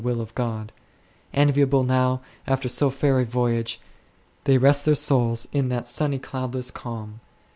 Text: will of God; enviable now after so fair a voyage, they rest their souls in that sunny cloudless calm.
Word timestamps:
will 0.03 0.19
of 0.19 0.33
God; 0.33 0.71
enviable 1.31 1.83
now 1.83 2.21
after 2.47 2.67
so 2.67 2.89
fair 2.89 3.19
a 3.19 3.23
voyage, 3.23 3.79
they 4.45 4.57
rest 4.57 4.83
their 4.83 4.95
souls 4.95 5.47
in 5.53 5.69
that 5.69 5.87
sunny 5.87 6.17
cloudless 6.17 6.71
calm. 6.71 7.19